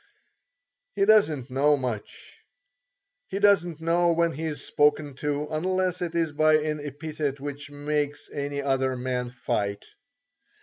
He 0.95 1.05
doesn't 1.05 1.51
know 1.51 1.77
much. 1.77 2.39
He 3.27 3.37
doesn't 3.37 3.79
know 3.81 4.13
when 4.13 4.31
he 4.31 4.45
is 4.45 4.63
spoken 4.65 5.13
to, 5.17 5.47
unless 5.51 6.01
it 6.01 6.15
is 6.15 6.31
by 6.31 6.55
an 6.55 6.83
epithet 6.83 7.39
which 7.39 7.69
makes 7.69 8.27
any 8.33 8.63
other 8.63 8.95
man 8.97 9.29
fight. 9.29 9.85